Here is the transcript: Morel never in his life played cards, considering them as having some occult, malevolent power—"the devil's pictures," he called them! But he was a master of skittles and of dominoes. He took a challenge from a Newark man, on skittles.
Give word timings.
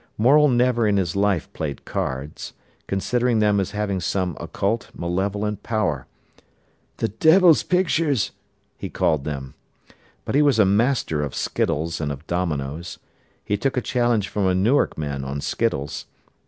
Morel 0.17 0.47
never 0.47 0.87
in 0.87 0.97
his 0.97 1.15
life 1.15 1.47
played 1.53 1.85
cards, 1.85 2.53
considering 2.87 3.37
them 3.37 3.59
as 3.59 3.69
having 3.69 3.99
some 4.01 4.35
occult, 4.39 4.89
malevolent 4.95 5.61
power—"the 5.61 7.07
devil's 7.07 7.61
pictures," 7.61 8.31
he 8.79 8.89
called 8.89 9.25
them! 9.25 9.53
But 10.25 10.33
he 10.33 10.41
was 10.41 10.57
a 10.57 10.65
master 10.65 11.21
of 11.21 11.35
skittles 11.35 12.01
and 12.01 12.11
of 12.11 12.25
dominoes. 12.25 12.97
He 13.45 13.57
took 13.57 13.77
a 13.77 13.81
challenge 13.81 14.27
from 14.27 14.47
a 14.47 14.55
Newark 14.55 14.97
man, 14.97 15.23
on 15.23 15.39
skittles. 15.39 16.07